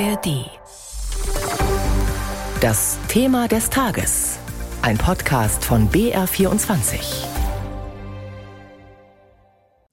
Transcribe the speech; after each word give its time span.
ARD. 0.00 0.50
Das 2.60 2.98
Thema 3.06 3.46
des 3.46 3.70
Tages. 3.70 4.38
Ein 4.82 4.98
Podcast 4.98 5.64
von 5.64 5.88
BR24. 5.88 7.24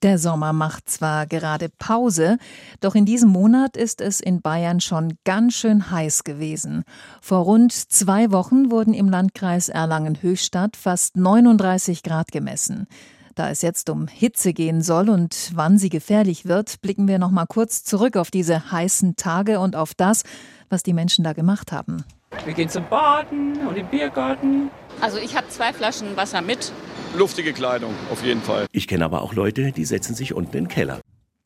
Der 0.02 0.18
Sommer 0.18 0.54
macht 0.54 0.90
zwar 0.90 1.28
gerade 1.28 1.70
Pause, 1.78 2.40
doch 2.80 2.96
in 2.96 3.06
diesem 3.06 3.30
Monat 3.30 3.78
ist 3.78 4.02
es 4.02 4.22
in 4.22 4.42
Bayern 4.42 4.80
schon 4.80 5.20
ganz 5.24 5.54
schön 5.54 5.92
heiß 5.92 6.24
gewesen. 6.24 6.84
Vor 7.22 7.44
rund 7.44 7.72
zwei 7.72 8.32
Wochen 8.32 8.72
wurden 8.72 8.96
im 8.96 9.08
Landkreis 9.08 9.70
Erlangen-Höchstadt 9.70 10.78
fast 10.78 11.16
39 11.16 12.02
Grad 12.02 12.32
gemessen. 12.32 12.88
Da 13.36 13.50
es 13.50 13.62
jetzt 13.62 13.90
um 13.90 14.08
Hitze 14.08 14.52
gehen 14.54 14.82
soll 14.82 15.10
und 15.10 15.52
wann 15.54 15.78
sie 15.78 15.90
gefährlich 15.90 16.46
wird, 16.46 16.82
blicken 16.82 17.08
wir 17.08 17.18
noch 17.18 17.32
mal 17.32 17.46
kurz 17.46 17.84
zurück 17.84 18.18
auf 18.18 18.30
diese 18.30 18.72
heißen 18.72 19.16
Tage 19.16 19.60
und 19.60 19.76
auf 19.76 19.94
das, 19.94 20.24
was 20.70 20.84
die 20.84 20.94
Menschen 20.94 21.24
da 21.24 21.32
gemacht 21.34 21.72
haben. 21.72 22.04
Wir 22.46 22.54
gehen 22.54 22.70
zum 22.70 22.88
Baden 22.90 23.58
und 23.68 23.78
im 23.78 23.88
Biergarten. 23.88 24.70
Also 25.00 25.18
ich 25.18 25.36
habe 25.36 25.48
zwei 25.50 25.72
Flaschen 25.72 26.16
Wasser 26.18 26.42
mit 26.42 26.74
luftige 27.18 27.54
Kleidung, 27.54 27.94
auf 28.12 28.24
jeden 28.24 28.42
Fall. 28.42 28.66
Ich 28.72 28.88
kenne 28.88 29.06
aber 29.06 29.22
auch 29.22 29.34
Leute, 29.34 29.72
die 29.72 29.86
setzen 29.86 30.14
sich 30.14 30.34
unten 30.34 30.58
in 30.58 30.64
den 30.66 30.68
Keller. 30.70 31.00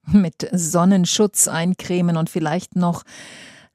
Mit 0.07 0.47
Sonnenschutz 0.51 1.47
eincremen 1.47 2.17
und 2.17 2.29
vielleicht 2.29 2.75
noch 2.75 3.03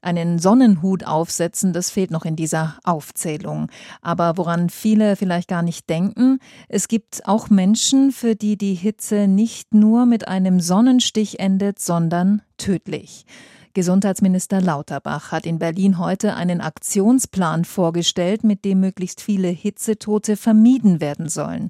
einen 0.01 0.39
Sonnenhut 0.39 1.05
aufsetzen, 1.05 1.73
das 1.73 1.91
fehlt 1.91 2.11
noch 2.11 2.25
in 2.25 2.35
dieser 2.35 2.77
Aufzählung. 2.83 3.67
Aber 4.01 4.37
woran 4.37 4.69
viele 4.69 5.15
vielleicht 5.15 5.47
gar 5.47 5.61
nicht 5.61 5.89
denken, 5.89 6.39
es 6.67 6.87
gibt 6.87 7.27
auch 7.27 7.49
Menschen, 7.49 8.11
für 8.11 8.35
die 8.35 8.57
die 8.57 8.73
Hitze 8.73 9.27
nicht 9.27 9.73
nur 9.73 10.05
mit 10.05 10.27
einem 10.27 10.59
Sonnenstich 10.59 11.39
endet, 11.39 11.79
sondern 11.79 12.41
tödlich. 12.57 13.25
Gesundheitsminister 13.73 14.59
Lauterbach 14.59 15.31
hat 15.31 15.45
in 15.45 15.57
Berlin 15.59 15.97
heute 15.97 16.35
einen 16.35 16.59
Aktionsplan 16.59 17.63
vorgestellt, 17.63 18.43
mit 18.43 18.65
dem 18.65 18.81
möglichst 18.81 19.21
viele 19.21 19.47
Hitzetote 19.47 20.35
vermieden 20.35 20.99
werden 20.99 21.29
sollen. 21.29 21.69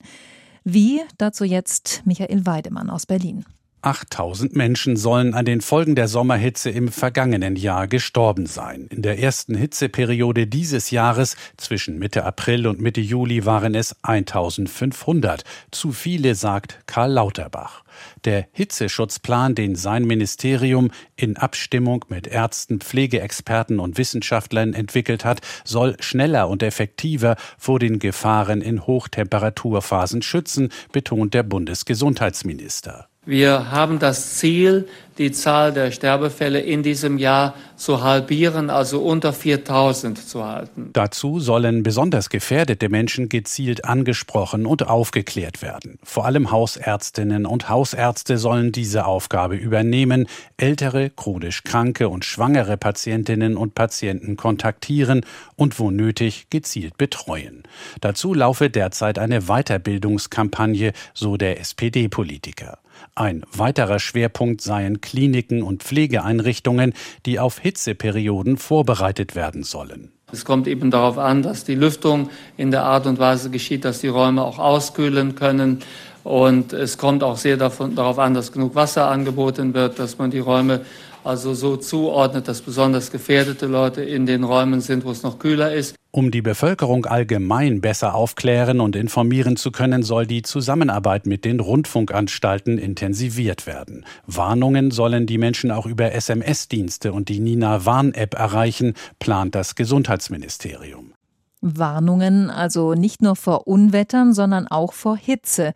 Wie? 0.64 1.02
Dazu 1.18 1.44
jetzt 1.44 2.02
Michael 2.06 2.46
Weidemann 2.46 2.90
aus 2.90 3.06
Berlin. 3.06 3.46
8000 3.82 4.56
Menschen 4.56 4.96
sollen 4.96 5.34
an 5.34 5.46
den 5.46 5.62
Folgen 5.62 5.96
der 5.96 6.08
Sommerhitze 6.08 6.70
im 6.70 6.90
vergangenen 6.90 7.56
Jahr 7.56 7.88
gestorben 7.88 8.46
sein. 8.46 8.88
In 8.90 9.02
der 9.02 9.20
ersten 9.20 9.56
Hitzeperiode 9.56 10.48
dieses 10.48 10.92
Jahres 10.92 11.36
zwischen 11.58 11.98
Mitte 12.00 12.24
April 12.24 12.68
und 12.68 12.80
Mitte 12.80 13.02
Juli 13.02 13.46
waren 13.46 13.76
es 13.76 13.96
1500. 14.04 15.44
Zu 15.72 15.92
viele, 15.92 16.36
sagt 16.36 16.80
Karl 16.86 17.12
Lauterbach. 17.14 17.84
Der 18.26 18.48
Hitzeschutzplan, 18.52 19.56
den 19.56 19.76
sein 19.76 20.06
Ministerium 20.06 20.92
in 21.16 21.38
Abstimmung 21.38 22.06
mit 22.10 22.28
Ärzten, 22.28 22.80
Pflegeexperten 22.80 23.80
und 23.80 23.98
Wissenschaftlern 23.98 24.74
entwickelt 24.74 25.26
hat, 25.26 25.42
soll 25.64 25.96
schneller 26.00 26.48
und 26.50 26.64
effektiver 26.64 27.36
vor 27.58 27.80
den 27.80 28.00
Gefahren 28.00 28.62
in 28.62 28.86
Hochtemperaturphasen 28.86 30.22
schützen, 30.22 30.70
betont 30.92 31.34
der 31.34 31.44
Bundesgesundheitsminister. 31.44 33.11
Wir 33.28 33.70
haben 33.70 34.00
das 34.00 34.38
Ziel, 34.38 34.88
die 35.20 35.32
Zahl 35.32 35.72
der 35.74 35.92
Sterbefälle 35.92 36.60
in 36.60 36.82
diesem 36.82 37.20
Jahr 37.20 37.54
zu 37.76 38.02
halbieren, 38.02 38.72
also 38.72 39.00
unter 39.00 39.32
4000 39.32 40.18
zu 40.18 40.44
halten. 40.44 40.90
Dazu 40.94 41.40
sollen 41.40 41.84
besonders 41.84 42.30
gefährdete 42.30 42.90
Menschen 42.90 43.30
gezielt 43.30 43.86
angesprochen 43.86 44.66
und 44.66 44.88
aufgeklärt 44.88 45.62
werden. 45.62 46.00
Vor 46.02 46.26
allem 46.26 46.50
Hausärztinnen 46.50 47.46
und 47.46 47.70
Hausärzte 47.70 48.40
sollen 48.40 48.72
diese 48.72 49.06
Aufgabe 49.06 49.56
übernehmen, 49.56 50.26
ältere, 50.58 51.12
chronisch 51.12 51.64
kranke 51.64 52.10
und 52.10 52.26
schwangere 52.26 52.76
Patientinnen 52.76 53.56
und 53.56 53.76
Patienten 53.76 54.36
kontaktieren 54.36 55.24
und 55.56 55.78
wo 55.78 55.92
nötig 55.92 56.48
gezielt 56.50 56.98
betreuen. 56.98 57.62
Dazu 58.00 58.34
laufe 58.34 58.72
derzeit 58.72 59.20
eine 59.20 59.42
Weiterbildungskampagne, 59.42 60.94
so 61.14 61.38
der 61.38 61.60
SPD-Politiker. 61.60 62.80
Ein 63.16 63.44
weiterer 63.52 64.00
Schwerpunkt 64.00 64.62
seien 64.62 65.02
Kliniken 65.02 65.64
und 65.64 65.84
Pflegeeinrichtungen, 65.84 66.94
die 67.26 67.40
auf 67.40 67.60
Hitzeperioden 67.60 68.58
vorbereitet 68.58 69.36
werden 69.36 69.64
sollen. 69.64 70.12
Es 70.32 70.46
kommt 70.46 70.68
eben 70.68 70.92
darauf 70.92 71.18
an, 71.18 71.44
dass 71.44 71.66
die 71.66 71.76
Lüftung 71.76 72.30
in 72.56 72.72
der 72.72 72.84
Art 72.84 73.06
und 73.06 73.20
Weise 73.20 73.50
geschieht, 73.50 73.84
dass 73.84 74.00
die 74.00 74.08
Räume 74.08 74.44
auch 74.44 74.60
auskühlen 74.60 75.36
können. 75.36 75.80
Und 76.24 76.72
es 76.72 76.98
kommt 76.98 77.24
auch 77.24 77.38
sehr 77.38 77.58
davon, 77.58 77.96
darauf 77.96 78.20
an, 78.20 78.34
dass 78.34 78.52
genug 78.52 78.76
Wasser 78.76 79.10
angeboten 79.10 79.74
wird, 79.74 80.00
dass 80.00 80.18
man 80.18 80.32
die 80.32 80.40
Räume 80.40 80.82
also 81.24 81.54
so 81.54 81.78
zuordnet, 81.78 82.48
dass 82.48 82.62
besonders 82.62 83.12
gefährdete 83.12 83.68
Leute 83.68 84.04
in 84.04 84.26
den 84.26 84.44
Räumen 84.44 84.82
sind, 84.82 85.06
wo 85.06 85.12
es 85.12 85.24
noch 85.24 85.40
kühler 85.40 85.74
ist. 85.74 85.96
Um 86.14 86.30
die 86.30 86.42
Bevölkerung 86.42 87.06
allgemein 87.06 87.80
besser 87.80 88.16
aufklären 88.16 88.82
und 88.82 88.98
informieren 88.98 89.56
zu 89.56 89.72
können, 89.72 90.04
soll 90.04 90.28
die 90.28 90.42
Zusammenarbeit 90.42 91.26
mit 91.26 91.46
den 91.46 91.62
Rundfunkanstalten 91.62 92.78
intensiviert 92.78 93.66
werden. 93.66 94.06
Warnungen 94.28 94.92
sollen 94.92 95.26
die 95.26 95.38
Menschen 95.38 95.72
auch 95.72 95.86
über 95.86 96.12
SMS-Dienste 96.12 97.14
und 97.14 97.30
die 97.30 97.40
Nina 97.40 97.86
Warn-App 97.86 98.34
erreichen, 98.34 98.94
plant 99.20 99.56
das 99.56 99.76
Gesundheitsministerium. 99.76 101.14
Warnungen 101.62 102.50
also 102.50 102.96
nicht 102.96 103.22
nur 103.22 103.36
vor 103.36 103.68
Unwettern, 103.68 104.34
sondern 104.34 104.68
auch 104.68 104.94
vor 104.94 105.16
Hitze. 105.16 105.74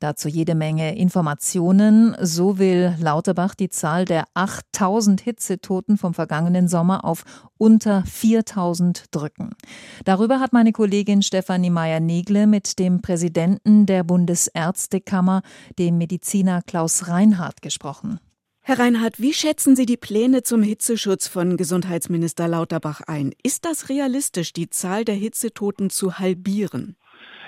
Dazu 0.00 0.28
jede 0.28 0.54
Menge 0.54 0.96
Informationen. 0.96 2.16
So 2.20 2.58
will 2.58 2.94
Lauterbach 2.98 3.54
die 3.54 3.68
Zahl 3.68 4.06
der 4.06 4.24
8000 4.34 5.20
Hitzetoten 5.20 5.98
vom 5.98 6.14
vergangenen 6.14 6.68
Sommer 6.68 7.04
auf 7.04 7.24
unter 7.58 8.02
4000 8.04 9.04
drücken. 9.10 9.50
Darüber 10.04 10.40
hat 10.40 10.52
meine 10.52 10.72
Kollegin 10.72 11.22
Stefanie 11.22 11.70
Meyer-Negle 11.70 12.46
mit 12.46 12.78
dem 12.78 13.02
Präsidenten 13.02 13.86
der 13.86 14.04
Bundesärztekammer, 14.04 15.42
dem 15.78 15.98
Mediziner 15.98 16.62
Klaus 16.62 17.08
Reinhardt, 17.08 17.62
gesprochen. 17.62 18.20
Herr 18.68 18.80
Reinhardt, 18.80 19.20
wie 19.20 19.32
schätzen 19.32 19.76
Sie 19.76 19.86
die 19.86 19.96
Pläne 19.96 20.42
zum 20.42 20.60
Hitzeschutz 20.60 21.28
von 21.28 21.56
Gesundheitsminister 21.56 22.48
Lauterbach 22.48 23.00
ein? 23.06 23.30
Ist 23.44 23.64
das 23.64 23.88
realistisch, 23.90 24.52
die 24.52 24.68
Zahl 24.68 25.04
der 25.04 25.14
Hitzetoten 25.14 25.88
zu 25.88 26.18
halbieren? 26.18 26.96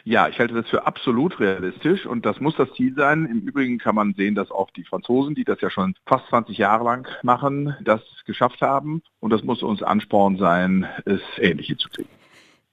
Ja, 0.04 0.28
ich 0.28 0.38
halte 0.38 0.54
das 0.54 0.68
für 0.68 0.86
absolut 0.86 1.40
realistisch 1.40 2.06
und 2.06 2.24
das 2.24 2.38
muss 2.38 2.54
das 2.54 2.72
Ziel 2.74 2.94
sein. 2.94 3.26
Im 3.26 3.40
Übrigen 3.40 3.78
kann 3.78 3.96
man 3.96 4.14
sehen, 4.14 4.36
dass 4.36 4.52
auch 4.52 4.70
die 4.70 4.84
Franzosen, 4.84 5.34
die 5.34 5.42
das 5.42 5.60
ja 5.60 5.70
schon 5.70 5.96
fast 6.06 6.28
20 6.28 6.56
Jahre 6.56 6.84
lang 6.84 7.08
machen, 7.24 7.74
das 7.80 8.00
geschafft 8.24 8.60
haben. 8.60 9.02
Und 9.18 9.32
das 9.32 9.42
muss 9.42 9.64
uns 9.64 9.82
Ansporn 9.82 10.36
sein, 10.36 10.86
es 11.04 11.20
ähnlich 11.38 11.76
zu 11.78 11.88
kriegen. 11.88 12.17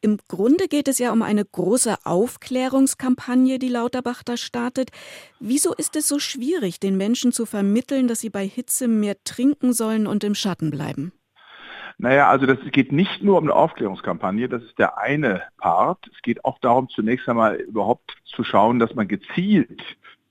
Im 0.01 0.19
Grunde 0.27 0.67
geht 0.67 0.87
es 0.87 0.99
ja 0.99 1.11
um 1.11 1.21
eine 1.21 1.43
große 1.43 1.95
Aufklärungskampagne, 2.03 3.57
die 3.57 3.69
Lauterbach 3.69 4.23
da 4.23 4.37
startet. 4.37 4.91
Wieso 5.39 5.73
ist 5.73 5.95
es 5.95 6.07
so 6.07 6.19
schwierig, 6.19 6.79
den 6.79 6.95
Menschen 6.97 7.31
zu 7.31 7.45
vermitteln, 7.45 8.07
dass 8.07 8.19
sie 8.19 8.29
bei 8.29 8.47
Hitze 8.47 8.87
mehr 8.87 9.15
trinken 9.23 9.73
sollen 9.73 10.05
und 10.05 10.23
im 10.23 10.35
Schatten 10.35 10.69
bleiben? 10.69 11.11
Naja, 11.97 12.29
also 12.29 12.45
das 12.45 12.59
geht 12.71 12.91
nicht 12.91 13.23
nur 13.23 13.37
um 13.37 13.45
eine 13.45 13.55
Aufklärungskampagne, 13.55 14.49
das 14.49 14.63
ist 14.63 14.77
der 14.77 14.97
eine 14.97 15.43
Part. 15.57 16.09
Es 16.13 16.21
geht 16.21 16.43
auch 16.43 16.59
darum, 16.59 16.89
zunächst 16.89 17.27
einmal 17.29 17.55
überhaupt 17.55 18.15
zu 18.25 18.43
schauen, 18.43 18.79
dass 18.79 18.93
man 18.95 19.07
gezielt 19.07 19.81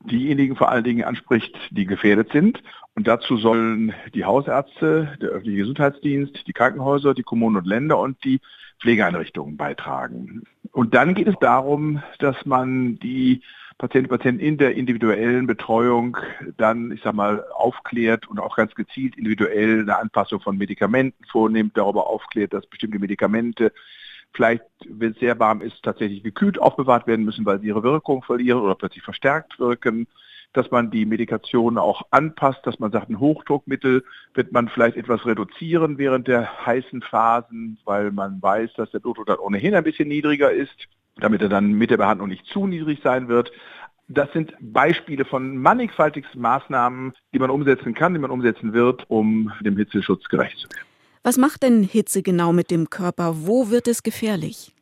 diejenigen 0.01 0.57
vor 0.57 0.69
allen 0.69 0.85
Dingen 0.85 1.05
anspricht, 1.05 1.57
die 1.71 1.87
gefährdet 1.87 2.31
sind. 2.33 2.63
Und 2.97 3.09
dazu 3.09 3.37
sollen 3.37 3.93
die 4.15 4.25
Hausärzte, 4.25 5.17
der 5.21 5.31
öffentliche 5.31 5.59
Gesundheitsdienst, 5.59 6.47
die 6.47 6.53
Krankenhäuser, 6.53 7.15
die 7.15 7.25
Kommunen 7.25 7.57
und 7.57 7.67
Länder 7.67 7.99
und 7.99 8.23
die 8.25 8.41
Pflegeeinrichtungen 8.81 9.57
beitragen. 9.57 10.45
Und 10.71 10.95
dann 10.95 11.15
geht 11.15 11.27
es 11.27 11.35
darum, 11.41 12.03
dass 12.19 12.37
man 12.45 12.99
die 13.01 13.43
Patienten 13.79 14.07
und 14.07 14.17
Patienten 14.17 14.41
in 14.41 14.59
der 14.59 14.75
individuellen 14.77 15.49
Betreuung 15.49 16.17
dann, 16.57 16.93
ich 16.93 17.03
sag 17.03 17.15
mal, 17.15 17.45
aufklärt 17.55 18.29
und 18.29 18.39
auch 18.39 18.57
ganz 18.57 18.75
gezielt 18.77 19.17
individuell 19.17 19.81
eine 19.81 19.99
Anpassung 19.99 20.41
von 20.41 20.57
Medikamenten 20.57 21.25
vornimmt, 21.25 21.77
darüber 21.77 22.07
aufklärt, 22.07 22.53
dass 22.53 22.67
bestimmte 22.67 23.01
Medikamente 23.01 23.73
vielleicht, 24.33 24.65
wenn 24.89 25.13
es 25.13 25.19
sehr 25.19 25.39
warm 25.41 25.61
ist, 25.61 25.83
tatsächlich 25.83 26.23
gekühlt 26.23 26.61
aufbewahrt 26.61 27.09
werden 27.09 27.25
müssen, 27.25 27.45
weil 27.45 27.61
sie 27.61 27.69
ihre 27.69 27.83
Wirkung 27.83 28.23
verlieren 28.23 28.61
oder 28.61 28.77
plötzlich 28.77 29.03
verstärkt 29.03 29.59
wirken 29.59 30.07
dass 30.55 30.71
man 30.71 30.91
die 30.91 31.05
Medikation 31.05 31.77
auch 31.79 32.03
anpasst, 32.11 32.61
dass 32.65 32.79
man 32.79 32.91
sagt, 32.91 33.11
ein 33.11 33.21
Hochdruckmittel 33.21 34.05
wird 34.35 34.53
man 34.53 34.69
vielleicht 34.69 34.97
etwas 34.97 35.27
reduzieren 35.27 35.99
während 35.99 36.27
der 36.29 36.67
heißen 36.67 37.03
Phasen, 37.03 37.79
weil 37.85 38.11
man 38.13 38.41
weiß, 38.41 38.73
dass 38.75 38.91
der 38.91 39.01
Blutdruck 39.01 39.27
dann 39.27 39.39
ohnehin 39.39 39.75
ein 39.75 39.85
bisschen 39.85 40.09
niedriger 40.09 40.51
ist, 40.51 40.89
damit 41.17 41.43
er 41.43 41.49
dann 41.49 41.73
mit 41.73 41.91
der 41.91 41.97
Behandlung 41.99 42.29
nicht 42.29 42.47
zu 42.47 42.67
niedrig 42.67 43.01
sein 43.03 43.29
wird. 43.29 43.53
Das 44.09 44.33
sind 44.33 44.55
Beispiele 44.61 45.25
von 45.25 45.57
mannigfaltigsten 45.57 46.41
Maßnahmen, 46.41 47.15
die 47.33 47.39
man 47.39 47.51
umsetzen 47.51 47.95
kann, 47.95 48.15
die 48.15 48.21
man 48.21 48.31
umsetzen 48.31 48.73
wird, 48.73 49.05
um 49.09 49.53
dem 49.61 49.77
Hitzeschutz 49.77 50.29
gerecht 50.29 50.59
zu 50.59 50.69
werden. 50.71 50.87
Was 51.23 51.39
macht 51.39 51.63
denn 51.63 51.83
Hitze 51.83 52.23
genau 52.23 52.53
mit 52.53 52.71
dem 52.71 52.91
Körper? 52.91 53.47
Wo 53.47 53.71
wird 53.71 53.89
es 53.89 54.03
gefährlich? 54.03 54.75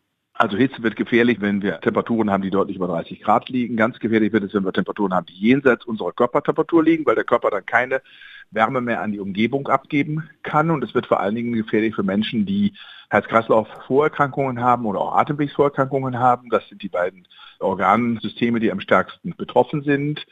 Also 0.42 0.56
Hitze 0.56 0.82
wird 0.82 0.96
gefährlich, 0.96 1.40
wenn 1.40 1.62
wir 1.62 1.80
Temperaturen 1.80 2.28
haben, 2.28 2.42
die 2.42 2.50
deutlich 2.50 2.76
über 2.76 2.88
30 2.88 3.22
Grad 3.22 3.48
liegen. 3.48 3.76
Ganz 3.76 4.00
gefährlich 4.00 4.32
wird 4.32 4.42
es, 4.42 4.52
wenn 4.52 4.64
wir 4.64 4.72
Temperaturen 4.72 5.14
haben, 5.14 5.26
die 5.26 5.38
jenseits 5.38 5.84
unserer 5.84 6.10
Körpertemperatur 6.10 6.82
liegen, 6.82 7.06
weil 7.06 7.14
der 7.14 7.22
Körper 7.22 7.48
dann 7.48 7.64
keine 7.64 8.02
Wärme 8.50 8.80
mehr 8.80 9.02
an 9.02 9.12
die 9.12 9.20
Umgebung 9.20 9.68
abgeben 9.68 10.28
kann. 10.42 10.72
Und 10.72 10.82
es 10.82 10.96
wird 10.96 11.06
vor 11.06 11.20
allen 11.20 11.36
Dingen 11.36 11.52
gefährlich 11.52 11.94
für 11.94 12.02
Menschen, 12.02 12.44
die 12.44 12.72
Herz-Kreislauf-Vorerkrankungen 13.10 14.60
haben 14.60 14.84
oder 14.84 15.00
auch 15.02 15.14
Atemwegsvorerkrankungen 15.14 16.18
haben. 16.18 16.50
Das 16.50 16.68
sind 16.68 16.82
die 16.82 16.88
beiden 16.88 17.28
Organsysteme, 17.60 18.58
die 18.58 18.72
am 18.72 18.80
stärksten 18.80 19.36
betroffen 19.36 19.84
sind. 19.84 20.26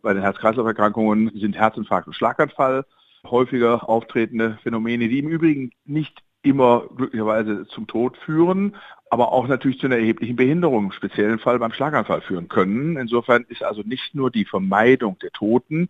Bei 0.00 0.12
den 0.12 0.22
Herz-Kreislauf-Erkrankungen 0.22 1.32
sind 1.34 1.56
Herzinfarkt 1.56 2.06
und 2.06 2.14
Schlaganfall 2.14 2.84
häufiger 3.28 3.88
auftretende 3.88 4.60
Phänomene, 4.62 5.08
die 5.08 5.18
im 5.18 5.28
Übrigen 5.28 5.72
nicht 5.84 6.22
immer 6.42 6.84
glücklicherweise 6.96 7.66
zum 7.66 7.88
Tod 7.88 8.16
führen, 8.18 8.76
aber 9.10 9.32
auch 9.32 9.46
natürlich 9.46 9.78
zu 9.78 9.86
einer 9.86 9.96
erheblichen 9.96 10.36
Behinderung, 10.36 10.86
im 10.86 10.92
speziellen 10.92 11.38
Fall 11.38 11.58
beim 11.58 11.72
Schlaganfall 11.72 12.22
führen 12.22 12.48
können. 12.48 12.96
Insofern 12.96 13.44
ist 13.48 13.62
also 13.62 13.82
nicht 13.82 14.14
nur 14.14 14.30
die 14.30 14.44
Vermeidung 14.44 15.18
der 15.20 15.30
Toten 15.30 15.88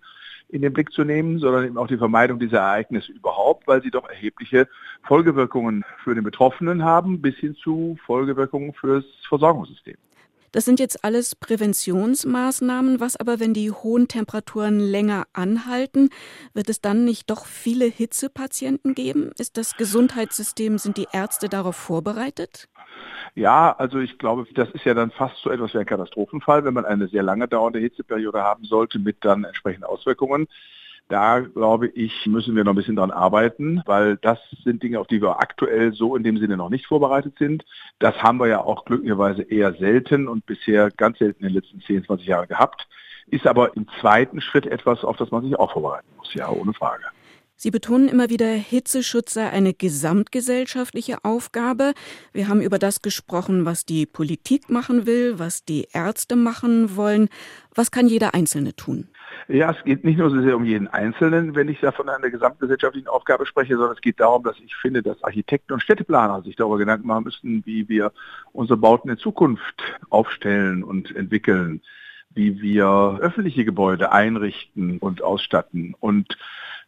in 0.48 0.62
den 0.62 0.72
Blick 0.72 0.92
zu 0.92 1.04
nehmen, 1.04 1.38
sondern 1.38 1.64
eben 1.64 1.78
auch 1.78 1.88
die 1.88 1.96
Vermeidung 1.96 2.38
dieser 2.38 2.58
Ereignisse 2.58 3.12
überhaupt, 3.12 3.66
weil 3.66 3.82
sie 3.82 3.90
doch 3.90 4.08
erhebliche 4.08 4.68
Folgewirkungen 5.02 5.84
für 6.04 6.14
den 6.14 6.24
Betroffenen 6.24 6.84
haben, 6.84 7.20
bis 7.20 7.36
hin 7.36 7.56
zu 7.56 7.98
Folgewirkungen 8.06 8.72
fürs 8.74 9.04
Versorgungssystem. 9.28 9.96
Das 10.52 10.64
sind 10.64 10.80
jetzt 10.80 11.04
alles 11.04 11.34
Präventionsmaßnahmen. 11.34 13.00
Was 13.00 13.16
aber, 13.16 13.40
wenn 13.40 13.52
die 13.52 13.70
hohen 13.70 14.08
Temperaturen 14.08 14.80
länger 14.80 15.26
anhalten? 15.34 16.08
Wird 16.54 16.70
es 16.70 16.80
dann 16.80 17.04
nicht 17.04 17.28
doch 17.28 17.44
viele 17.44 17.84
Hitzepatienten 17.84 18.94
geben? 18.94 19.32
Ist 19.36 19.58
das 19.58 19.76
Gesundheitssystem, 19.76 20.78
sind 20.78 20.96
die 20.96 21.08
Ärzte 21.12 21.48
darauf 21.48 21.76
vorbereitet? 21.76 22.68
Ja, 23.36 23.76
also 23.76 23.98
ich 23.98 24.16
glaube, 24.16 24.46
das 24.54 24.70
ist 24.70 24.86
ja 24.86 24.94
dann 24.94 25.10
fast 25.10 25.36
so 25.42 25.50
etwas 25.50 25.74
wie 25.74 25.78
ein 25.78 25.84
Katastrophenfall, 25.84 26.64
wenn 26.64 26.72
man 26.72 26.86
eine 26.86 27.06
sehr 27.08 27.22
lange 27.22 27.46
dauernde 27.46 27.78
Hitzeperiode 27.78 28.42
haben 28.42 28.64
sollte 28.64 28.98
mit 28.98 29.18
dann 29.20 29.44
entsprechenden 29.44 29.84
Auswirkungen. 29.84 30.48
Da 31.08 31.40
glaube 31.40 31.88
ich, 31.88 32.24
müssen 32.24 32.56
wir 32.56 32.64
noch 32.64 32.72
ein 32.72 32.76
bisschen 32.76 32.96
dran 32.96 33.10
arbeiten, 33.10 33.82
weil 33.84 34.16
das 34.16 34.38
sind 34.64 34.82
Dinge, 34.82 34.98
auf 34.98 35.06
die 35.06 35.20
wir 35.20 35.38
aktuell 35.38 35.92
so 35.92 36.16
in 36.16 36.22
dem 36.24 36.38
Sinne 36.38 36.56
noch 36.56 36.70
nicht 36.70 36.86
vorbereitet 36.86 37.34
sind. 37.38 37.62
Das 37.98 38.22
haben 38.22 38.40
wir 38.40 38.48
ja 38.48 38.62
auch 38.62 38.86
glücklicherweise 38.86 39.42
eher 39.42 39.74
selten 39.74 40.28
und 40.28 40.46
bisher 40.46 40.90
ganz 40.90 41.18
selten 41.18 41.44
in 41.44 41.52
den 41.52 41.56
letzten 41.56 41.82
10, 41.82 42.04
20 42.06 42.26
Jahren 42.26 42.48
gehabt. 42.48 42.88
Ist 43.26 43.46
aber 43.46 43.76
im 43.76 43.86
zweiten 44.00 44.40
Schritt 44.40 44.64
etwas, 44.64 45.04
auf 45.04 45.18
das 45.18 45.30
man 45.30 45.42
sich 45.42 45.58
auch 45.58 45.72
vorbereiten 45.72 46.08
muss, 46.16 46.32
ja, 46.32 46.48
ohne 46.48 46.72
Frage. 46.72 47.04
Sie 47.58 47.70
betonen 47.70 48.08
immer 48.08 48.28
wieder, 48.28 48.48
Hitzeschutz 48.48 49.32
sei 49.32 49.48
eine 49.48 49.72
gesamtgesellschaftliche 49.72 51.24
Aufgabe. 51.24 51.94
Wir 52.34 52.48
haben 52.48 52.60
über 52.60 52.78
das 52.78 53.00
gesprochen, 53.00 53.64
was 53.64 53.86
die 53.86 54.04
Politik 54.04 54.68
machen 54.68 55.06
will, 55.06 55.38
was 55.38 55.64
die 55.64 55.88
Ärzte 55.90 56.36
machen 56.36 56.96
wollen. 56.96 57.30
Was 57.74 57.90
kann 57.90 58.08
jeder 58.08 58.34
Einzelne 58.34 58.76
tun? 58.76 59.08
Ja, 59.48 59.70
es 59.70 59.82
geht 59.84 60.04
nicht 60.04 60.18
nur 60.18 60.28
so 60.28 60.42
sehr 60.42 60.54
um 60.54 60.66
jeden 60.66 60.88
Einzelnen, 60.88 61.54
wenn 61.54 61.68
ich 61.68 61.80
da 61.80 61.92
von 61.92 62.10
einer 62.10 62.28
gesamtgesellschaftlichen 62.28 63.08
Aufgabe 63.08 63.46
spreche, 63.46 63.76
sondern 63.76 63.94
es 63.94 64.02
geht 64.02 64.20
darum, 64.20 64.42
dass 64.42 64.56
ich 64.62 64.76
finde, 64.76 65.02
dass 65.02 65.24
Architekten 65.24 65.72
und 65.72 65.82
Städteplaner 65.82 66.42
sich 66.42 66.56
darüber 66.56 66.76
Gedanken 66.76 67.06
machen 67.06 67.24
müssen, 67.24 67.62
wie 67.64 67.88
wir 67.88 68.12
unsere 68.52 68.76
Bauten 68.76 69.08
in 69.08 69.16
Zukunft 69.16 69.82
aufstellen 70.10 70.84
und 70.84 71.16
entwickeln, 71.16 71.80
wie 72.34 72.60
wir 72.60 73.18
öffentliche 73.22 73.64
Gebäude 73.64 74.12
einrichten 74.12 74.98
und 74.98 75.22
ausstatten 75.22 75.94
und 75.98 76.36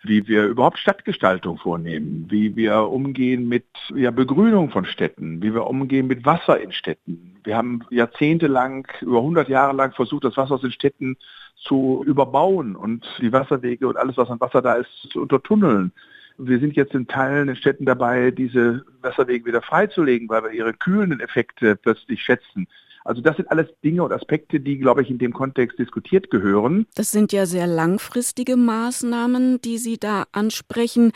wie 0.03 0.29
wir 0.29 0.47
überhaupt 0.47 0.79
Stadtgestaltung 0.79 1.59
vornehmen, 1.59 2.27
wie 2.29 2.55
wir 2.55 2.83
umgehen 2.83 3.49
mit 3.49 3.67
ja, 3.95 4.11
Begrünung 4.11 4.71
von 4.71 4.85
Städten, 4.85 5.43
wie 5.43 5.53
wir 5.53 5.67
umgehen 5.67 6.07
mit 6.07 6.25
Wasser 6.25 6.61
in 6.61 6.73
Städten. 6.73 7.37
Wir 7.45 7.57
haben 7.57 7.81
jahrzehntelang, 7.91 8.87
über 9.01 9.19
100 9.19 9.49
Jahre 9.49 9.75
lang 9.75 9.93
versucht, 9.93 10.25
das 10.25 10.37
Wasser 10.37 10.55
aus 10.55 10.61
den 10.61 10.73
Städten 10.73 11.17
zu 11.57 12.05
überbauen 12.07 12.77
und 12.77 13.07
die 13.21 13.33
Wasserwege 13.33 13.89
und 13.89 13.97
alles, 13.97 14.17
was 14.17 14.31
an 14.31 14.41
Wasser 14.41 14.63
da 14.63 14.75
ist, 14.75 14.91
zu 15.11 15.21
untertunneln. 15.21 15.93
Wir 16.39 16.61
sind 16.61 16.77
jetzt 16.77 16.95
in 16.95 17.09
Teilen 17.09 17.49
in 17.49 17.57
Städten 17.57 17.85
dabei, 17.85 18.31
diese 18.31 18.85
Wasserwege 19.01 19.47
wieder 19.47 19.63
freizulegen, 19.63 20.29
weil 20.29 20.45
wir 20.45 20.51
ihre 20.53 20.73
kühlenden 20.73 21.19
Effekte 21.19 21.75
plötzlich 21.75 22.23
schätzen. 22.23 22.69
Also 23.09 23.23
das 23.23 23.37
sind 23.37 23.51
alles 23.51 23.69
Dinge 23.83 24.03
und 24.03 24.13
Aspekte, 24.13 24.61
die, 24.61 24.77
glaube 24.77 25.01
ich, 25.01 25.09
in 25.09 25.17
dem 25.17 25.33
Kontext 25.33 25.79
diskutiert 25.79 26.31
gehören. 26.31 26.87
Das 26.95 27.11
sind 27.11 27.33
ja 27.33 27.47
sehr 27.47 27.67
langfristige 27.67 28.59
Maßnahmen, 28.59 29.63
die 29.63 29.79
Sie 29.79 29.97
da 29.97 30.27
ansprechen. 30.33 31.13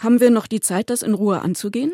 Haben 0.00 0.20
wir 0.20 0.30
noch 0.30 0.46
die 0.46 0.60
Zeit, 0.60 0.90
das 0.90 1.02
in 1.02 1.14
Ruhe 1.14 1.40
anzugehen? 1.42 1.92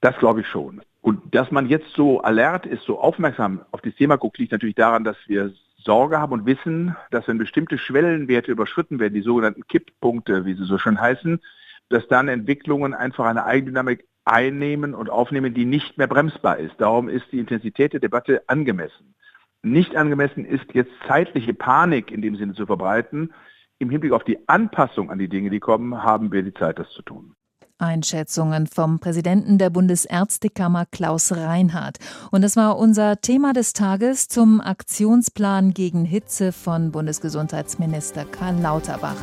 Das 0.00 0.16
glaube 0.18 0.42
ich 0.42 0.46
schon. 0.46 0.82
Und 1.00 1.34
dass 1.34 1.50
man 1.50 1.68
jetzt 1.68 1.88
so 1.96 2.20
alert 2.20 2.64
ist, 2.64 2.84
so 2.84 3.00
aufmerksam 3.00 3.62
auf 3.72 3.80
das 3.80 3.96
Thema 3.96 4.14
guckt, 4.14 4.38
liegt 4.38 4.52
natürlich 4.52 4.76
daran, 4.76 5.02
dass 5.02 5.16
wir 5.26 5.52
Sorge 5.76 6.20
haben 6.20 6.32
und 6.32 6.46
wissen, 6.46 6.94
dass 7.10 7.26
wenn 7.26 7.38
bestimmte 7.38 7.76
Schwellenwerte 7.76 8.52
überschritten 8.52 9.00
werden, 9.00 9.14
die 9.14 9.22
sogenannten 9.22 9.66
Kipppunkte, 9.66 10.44
wie 10.44 10.54
sie 10.54 10.64
so 10.64 10.78
schön 10.78 11.00
heißen, 11.00 11.40
dass 11.88 12.06
dann 12.06 12.28
Entwicklungen 12.28 12.94
einfach 12.94 13.24
eine 13.24 13.46
Eigendynamik 13.46 14.06
einnehmen 14.28 14.94
und 14.94 15.10
aufnehmen, 15.10 15.54
die 15.54 15.64
nicht 15.64 15.98
mehr 15.98 16.06
bremsbar 16.06 16.58
ist. 16.58 16.74
Darum 16.78 17.08
ist 17.08 17.26
die 17.32 17.38
Intensität 17.38 17.92
der 17.92 18.00
Debatte 18.00 18.42
angemessen. 18.46 19.14
Nicht 19.62 19.96
angemessen 19.96 20.44
ist 20.44 20.72
jetzt 20.72 20.92
zeitliche 21.06 21.54
Panik 21.54 22.10
in 22.10 22.22
dem 22.22 22.36
Sinne 22.36 22.54
zu 22.54 22.66
verbreiten. 22.66 23.32
Im 23.78 23.90
Hinblick 23.90 24.12
auf 24.12 24.24
die 24.24 24.48
Anpassung 24.48 25.10
an 25.10 25.18
die 25.18 25.28
Dinge, 25.28 25.50
die 25.50 25.60
kommen, 25.60 26.02
haben 26.02 26.32
wir 26.32 26.42
die 26.42 26.54
Zeit, 26.54 26.78
das 26.78 26.90
zu 26.90 27.02
tun. 27.02 27.34
Einschätzungen 27.78 28.66
vom 28.66 28.98
Präsidenten 28.98 29.58
der 29.58 29.70
Bundesärztekammer 29.70 30.86
Klaus 30.86 31.32
Reinhardt. 31.32 31.98
Und 32.32 32.42
das 32.42 32.56
war 32.56 32.76
unser 32.76 33.20
Thema 33.20 33.52
des 33.52 33.72
Tages 33.72 34.26
zum 34.28 34.60
Aktionsplan 34.60 35.74
gegen 35.74 36.04
Hitze 36.04 36.52
von 36.52 36.90
Bundesgesundheitsminister 36.90 38.24
Karl 38.24 38.60
Lauterbach. 38.60 39.22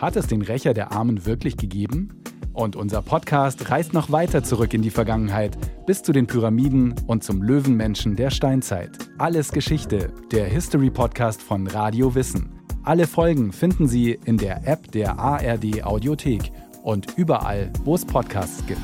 Hat 0.00 0.16
es 0.16 0.26
den 0.28 0.40
Rächer 0.40 0.72
der 0.72 0.92
Armen 0.92 1.26
wirklich 1.26 1.58
gegeben? 1.58 2.22
Und 2.54 2.74
unser 2.74 3.02
Podcast 3.02 3.70
reist 3.70 3.92
noch 3.92 4.10
weiter 4.10 4.42
zurück 4.42 4.72
in 4.72 4.80
die 4.80 4.88
Vergangenheit, 4.88 5.58
bis 5.84 6.02
zu 6.02 6.12
den 6.12 6.26
Pyramiden 6.26 6.94
und 7.06 7.22
zum 7.22 7.42
Löwenmenschen 7.42 8.16
der 8.16 8.30
Steinzeit. 8.30 8.96
Alles 9.18 9.52
Geschichte, 9.52 10.10
der 10.32 10.46
History 10.46 10.88
Podcast 10.88 11.42
von 11.42 11.66
Radio 11.66 12.14
Wissen. 12.14 12.48
Alle 12.82 13.06
Folgen 13.06 13.52
finden 13.52 13.88
Sie 13.88 14.18
in 14.24 14.38
der 14.38 14.66
App 14.66 14.90
der 14.90 15.18
ARD 15.18 15.84
Audiothek 15.84 16.50
und 16.82 17.18
überall, 17.18 17.70
wo 17.84 17.94
es 17.94 18.06
Podcasts 18.06 18.64
gibt. 18.66 18.80